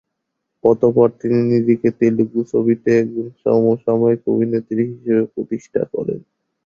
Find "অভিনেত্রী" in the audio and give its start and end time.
4.33-4.81